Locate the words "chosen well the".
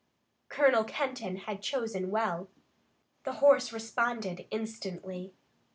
1.61-3.33